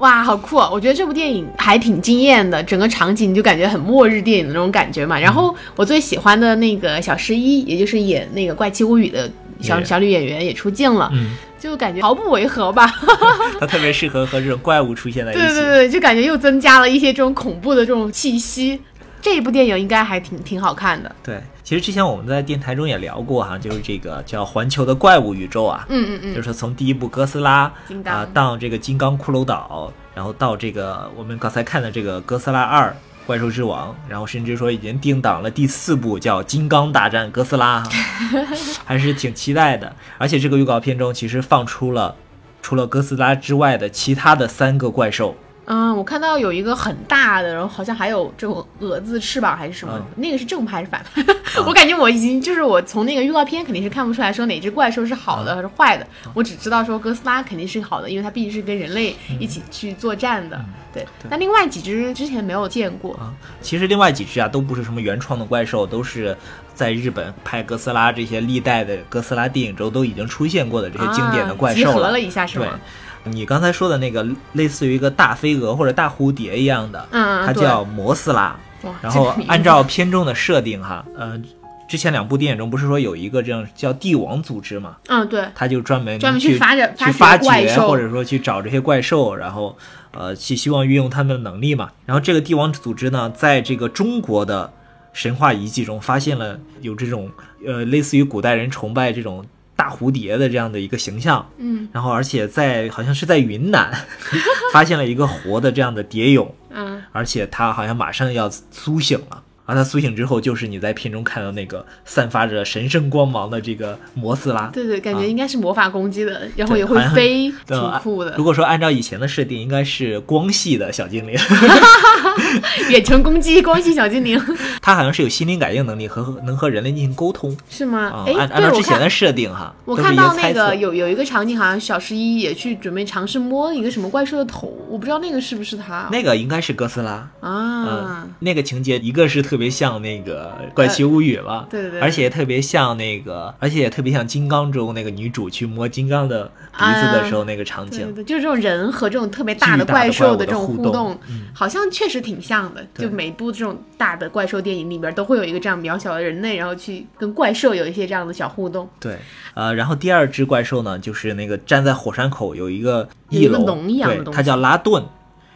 [0.00, 0.68] 哇，好酷啊！
[0.72, 5.18] 我觉得这部电影还挺惊艳的，整个场景就感觉很末日电影的那种感觉嘛。
[5.18, 12.90] 然后我最喜欢的那个小十一，也就是演那个《怪奇物语》的小小女演员也出镜了，嗯，就感觉毫不违和吧。
[13.60, 15.40] 它特别适合和这种怪物出现在一起。
[15.40, 18.80] 对对对，就感觉又增加了一些这种恐怖的这种气息。
[19.20, 21.14] 这一部电影应该还挺挺好看的。
[21.22, 32.94] 对，其实之前我们在电台中也聊过哈，就是这个叫环球的怪物宇宙啊，嗯嗯嗯，就是从第一部哥斯拉啊、刚到这个金刚骷髅岛，然后到这个我们刚才看的这个哥斯拉二
[33.26, 37.90] 怪兽之王，然后甚至说已经定档了第四部叫金刚大战哥斯拉，哈，
[38.84, 39.94] 还是挺期待的。
[40.18, 42.16] 而且这个预告片中其实放出了
[42.60, 45.36] 除了哥斯拉之外的其他的三个怪兽，
[45.72, 51.24] 嗯，我看到有一个很大的，然后好像还有这种蛾子翅膀还是什么，嗯那个是正派还是反派？
[51.64, 56.04] 我感觉我已经就是我从那个预告片肯定是看不出来说哪只怪兽是好的还是坏的，
[56.34, 60.60] 我只知道说哥斯拉肯定是好的，因为它毕竟是跟人类一起去作战的。
[60.92, 63.14] 对，那另外几只之前没有见过。
[63.14, 66.36] 啊，其实另外几只啊都不是什么原创的怪兽，都是
[66.74, 72.80] 在日本拍哥斯拉这些历代的哥斯拉电影中都已经出现过的这些经典的怪兽啊、集合了一下是对吗？，
[73.24, 78.56] 你刚才说的那个类似于一个大飞蛾或者大蝴蝶一样的，嗯，它叫摩斯拉。
[78.82, 81.38] 哇然后按照片中的设定哈，呃，
[81.86, 89.76] 之前两部电影中不是说有一个这样叫帝王组织嘛，嗯对，他就专门专门去去发展去发发掘，或者说去找这些怪兽，然后
[90.12, 91.90] 呃，去希望运用他们的能力嘛。
[92.06, 94.72] 然后这个帝王组织呢，在这个中国的
[95.12, 97.30] 神话遗迹中发现了有这种
[97.66, 99.44] 呃，类似于古代人崇拜这种
[99.80, 101.48] 大蝴蝶的这样的一个形象。
[101.56, 103.90] 嗯然后而且在好像是在云南
[104.74, 109.42] 发现了一个活的这样的蝶蛹，嗯，而且它好像马上要苏醒了。
[109.70, 114.66] 而它苏醒之后，就是你在片中看到那个散发着神圣光芒的这个摩斯拉。
[114.72, 118.44] 对对，感觉啊应该是魔法攻击的，然后也会飞，挺酷的如。
[118.44, 121.34] 果说按照以前的设定，应该是光系的小精灵，
[122.90, 124.38] 远程攻击光系小精灵
[124.82, 130.50] 它好像是有心灵感应能力和能和人类进行沟通是吗按按照之前的设定哈，我看到那。
[130.52, 137.86] 个有有一个场景，好像小十一也去准备尝试摸一个什么怪兽的头，我不知道那个是不是他那个应该是哥斯拉，啊
[138.20, 138.34] 嗯，？
[138.40, 148.06] 那个情节一个是特别像那个《怪奇物语》嘛，对对对而且也特别像那个，而且也特别像《金刚》中那个女主去摸金刚的鼻子的时候那个场景。
[148.06, 152.86] 对对对，就是这种人和这种特别大的怪兽的这种互动互动，嗯好像确实挺像的。
[152.94, 158.88] 就每部这种大的怪兽电影里边都会有一个这样渺小的人类，然后去跟怪兽有一些这样的小互动。
[159.00, 159.16] 对，
[159.54, 165.02] 呃，然后第二只怪兽呢，就是那个站在火山口有一个有一个翼龙，一样的东西它叫拉顿，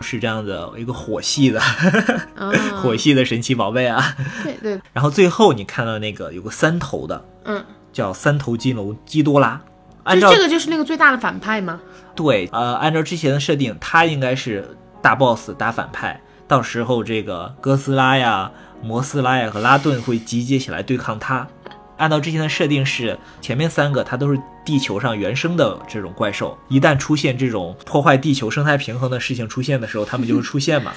[0.05, 4.15] 是这样的一个火系的、啊， 火系的神奇宝贝啊。
[4.45, 9.61] 对对， 然后最后你看到那个有个三头的，嗯，叫三头金龙基多拉。
[10.05, 11.81] 按照就这个就是那个最大的反派吗？
[12.15, 18.51] 对，呃，按照之前的设定，他应该是大 boss 大反派，到时候这个哥斯拉呀、
[18.83, 21.49] 摩斯拉呀和拉顿会集结起来对抗他。
[21.97, 30.93] 按照之前的设定是，前面三个它都是地球上原生的这种怪兽，一旦出现这种破坏地球生态平衡的事情出现的时候，它们就会出现嘛。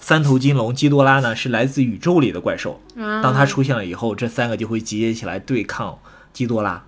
[0.00, 5.98] 三头金龙基多拉呢是来自宇宙里的怪兽，啊，当它出现了以后，这三个就会集结起来对抗
[6.32, 6.84] 基多拉。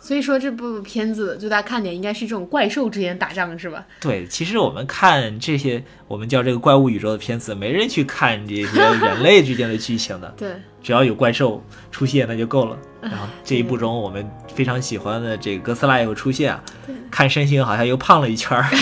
[0.00, 3.84] 所以说这部片子最大看点应该是这种怪兽之间打仗是吧？
[4.00, 12.76] 对，其实我们看这些我们叫这个怪物宇宙的片子，没人去看这些 人类之间的剧情的，对，只要有怪兽出现那就够了。
[13.00, 16.60] 然后这一部中，我们非常喜欢的这个哥斯拉也会出现啊，
[17.10, 18.64] 看身形好像又胖了一圈儿。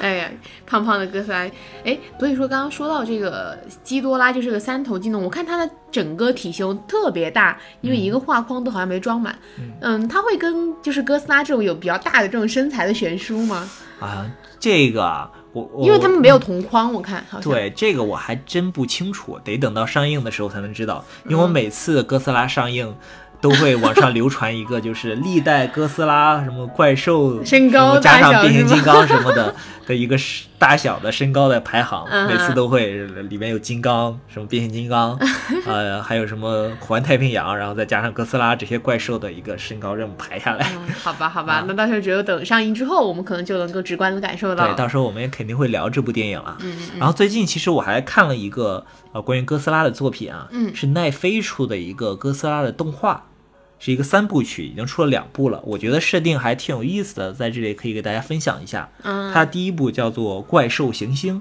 [0.00, 0.30] 哎呀，
[0.66, 1.38] 胖胖的哥斯拉，
[1.84, 9.38] 哎，所以说刚刚说到这个基多拉就是个三头金龙，我看它的整个体型特别大，因为一个画框都好像没装满。
[9.80, 13.68] 嗯，它会跟就是哥斯拉这种有比较大的这种身材的悬殊吗？
[14.00, 14.26] 啊，
[14.60, 15.30] 这个啊
[15.78, 17.52] 因为他们没有同框，我看好像。
[17.52, 21.04] 对这个我还真不清楚，得等到上映的时候才能知道。
[21.28, 22.94] 因为我每次哥斯拉上映，
[23.40, 29.54] 都会网上流传一个，就是历代哥斯拉什么怪兽身高加上变形金刚什么的
[29.86, 35.16] 的一个是大大小的身高的排行，嗯每次都会里面有金刚，什么变形金刚，
[35.66, 40.66] 呃，还有什么环太平洋，然后再加上哥斯拉这些怪兽的一个身高任务排下来。
[40.74, 44.66] 嗯，好吧，好吧，那到时候只有等上映之后，我们可能就能够直观的感受到。
[44.66, 46.56] 对，到时候我们也肯定会聊这部电影了。
[46.60, 53.26] 嗯嗯然后最近其实我还看了一个呃关于哥斯拉的作品啊，嗯是奈飞出的一个哥斯拉的动画，
[53.84, 55.60] 是一个三部曲，已经出了两部了。
[55.62, 58.88] 我觉得设定还挺有意思的，在这里可以给大家分享一下。
[59.02, 61.36] 嗯它第一部叫做《怪兽行星》，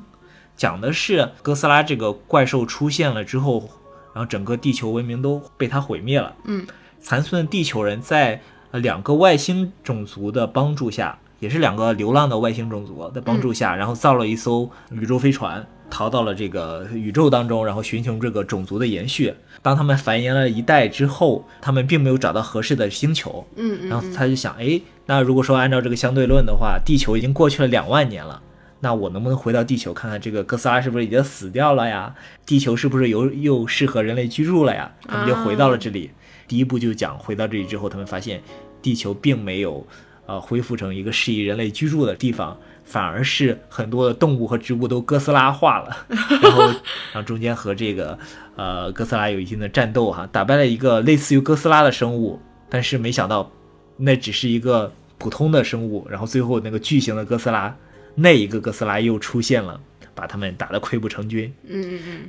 [0.58, 3.70] 讲的是哥斯拉这个怪兽出现了之后，
[4.14, 6.36] 然后整个地球文明都被它毁灭了。
[6.44, 6.68] 嗯，
[7.00, 8.42] 残存的地球人在
[8.72, 19.32] 呃两个外星种族的帮助下，也是两个流浪的外星种族的帮助下，然后造了一艘宇宙飞船，逃到了这个宇宙当中，然后寻求这个种族的延续。
[19.62, 28.42] 当他们繁衍了一代之后，他们并没有找到合适的星球，嗯嗯，然后他就想，哎，那如果说按照这个相对论的话，地球已经过去了两万年了，
[28.80, 32.16] 那我能不能回到地球看看这个哥斯拉是不是已经死掉了呀？
[32.44, 34.92] 地球是不是又又适合人类居住了呀？
[35.08, 36.10] 他们就回到了这里。
[36.48, 38.42] 第一步就讲回到这里之后，他们发现
[38.82, 39.86] 地球并没有
[40.26, 42.58] 呃恢复成一个适宜人类居住的地方。
[42.84, 45.98] 反而是很多的动物和植物都哥斯拉化了，
[46.42, 48.18] 然后，然后中间和这个
[48.56, 53.50] 呃哥斯拉有一定的战斗哈，打败了一个类似于哥斯拉的生物，但是没想到
[53.98, 57.76] 那只是一个普通的生物，然后最后那个巨型的哥斯拉，
[58.16, 59.80] 那一个哥斯拉又出现了，
[60.14, 61.54] 把他们打得溃不成军。
[61.68, 62.20] 嗯嗯嗯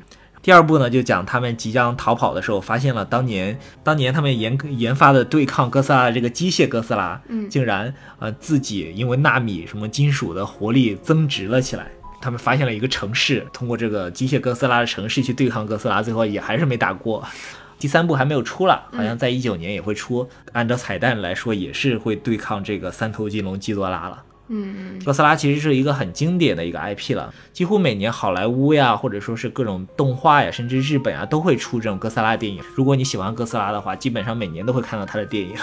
[0.45, 11.87] 第二部呢，就讲他们即将逃跑的时候，发现了当年当年他们研研发的对抗哥斯拉的这个机械哥斯拉，嗯竟然呃自己因为纳米什么金属的活力增值了起来。
[12.21, 17.25] 他们发现了一个城市，通过这个机械哥斯拉的城市去对抗哥斯拉，最后也还是没打过。
[17.79, 20.29] 第三部还没有出了，好像在一九年也会出。
[20.53, 24.23] 按照彩蛋来说，也是会对抗这个三头金龙基多拉了。
[24.49, 32.63] 嗯嗯哥斯拉其实是一个很经典的一个 IP 了，几乎每年好莱坞呀，或者说是各种动画呀，甚至日本啊，都会出这种哥斯拉电影。
[32.75, 35.57] 如果你喜欢哥斯拉的话，基本上每年都会看到他的电影。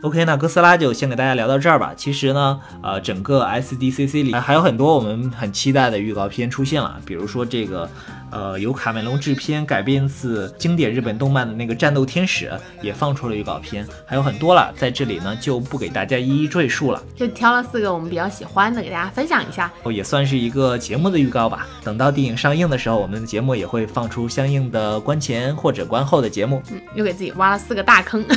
[0.00, 1.92] OK，那哥斯拉就先给大家聊到这儿吧。
[1.96, 7.90] 其实呢，呃，整个 SDCC 里还有很多我们很期待的预告片出现了，比如说这个，
[8.30, 12.46] 呃，由卡梅隆制片改编自经典日本动漫的那个《战斗天使》
[12.80, 17.02] 也放出了预告片，还有很多了，在这里呢就不给大家一一赘述了。
[17.16, 19.68] 就挑了四个我们比较喜欢的，给大家分享一下。
[19.82, 21.66] 哦，也算是一个节目的预告吧。
[21.82, 26.62] 等到电影上映的时候，我们的节目也会放出相应的观前或者观后的节目。
[26.70, 28.24] 嗯，又给自己挖了四个大坑。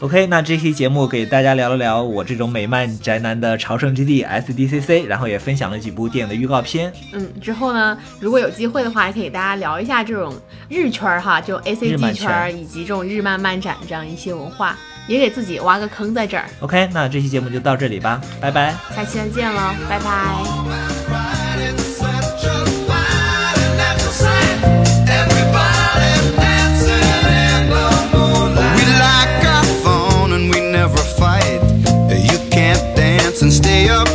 [0.00, 6.90] OK，那这期节目给大家聊了聊我这种美漫宅男的朝圣之地 SDCC，然后也分享了几部电影的预告片。
[7.12, 10.34] 嗯，之后呢，如果有机会的话，也可以给大家聊一下这种
[10.70, 14.74] 日圈儿哈，就 ACG 圈儿以及这种日漫漫展这样一些文化，
[15.06, 16.46] 也给自己挖个坑在这儿。
[16.60, 18.74] OK，那这期节目就到这里吧，拜拜。
[18.96, 20.99] 下期再见喽，拜拜。
[33.50, 34.09] Stay up